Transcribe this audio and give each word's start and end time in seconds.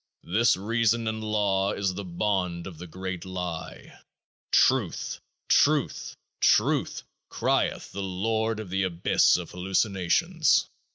This 0.23 0.57
Reason 0.57 1.07
and 1.07 1.23
Law 1.23 1.73
is 1.73 1.93
the 1.93 2.03
Bond 2.03 2.65
of 2.65 2.79
the 2.79 2.87
Great 2.87 3.23
Lie. 3.23 3.99
Truth! 4.51 5.19
Truth! 5.47 6.15
Truth! 6.39 7.03
crieth 7.29 7.91
the 7.91 8.01
Lord 8.01 8.59
of 8.59 8.71
the 8.71 8.81
Abyss 8.81 9.37
of 9.37 9.51
Hallucinations. 9.51 10.71